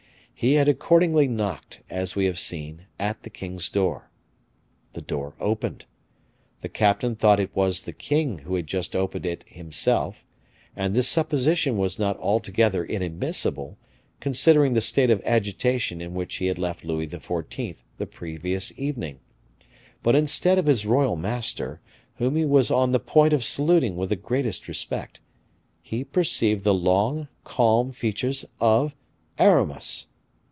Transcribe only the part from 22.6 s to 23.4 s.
on the point